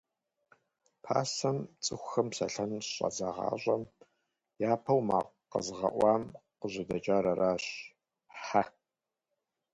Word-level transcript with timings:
Пасэм, 1.03 1.57
цӀыхухэм 1.83 2.27
псэлъэн 2.31 2.71
щыщӀадзагъащӀэм, 2.85 3.83
япэу 4.71 5.01
макъ 5.07 5.31
къэзыгъэӀуам 5.51 6.23
къыжьэдэкӀар 6.59 7.25
аращ– 7.31 7.65
Хьэ. 8.43 8.63